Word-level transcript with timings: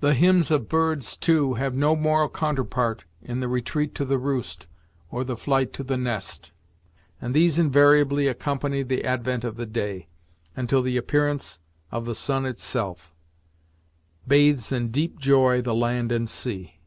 The 0.00 0.14
hymns 0.14 0.50
of 0.50 0.68
birds, 0.68 1.16
too, 1.16 1.54
have 1.54 1.76
no 1.76 1.94
moral 1.94 2.28
counterpart 2.28 3.04
in 3.22 3.38
the 3.38 3.46
retreat 3.46 3.94
to 3.94 4.04
the 4.04 4.18
roost, 4.18 4.66
or 5.12 5.22
the 5.22 5.36
flight 5.36 5.72
to 5.74 5.84
the 5.84 5.96
nest, 5.96 6.50
and 7.20 7.32
these 7.32 7.56
invariably 7.56 8.26
accompany 8.26 8.82
the 8.82 9.04
advent 9.04 9.44
of 9.44 9.54
the 9.54 9.64
day, 9.64 10.08
until 10.56 10.82
the 10.82 10.96
appearance 10.96 11.60
of 11.92 12.04
the 12.04 12.16
sun 12.16 12.46
itself 12.46 13.14
"Bathes 14.26 14.72
in 14.72 14.90
deep 14.90 15.20
joy, 15.20 15.62
the 15.62 15.72
land 15.72 16.10
and 16.10 16.28
sea." 16.28 16.80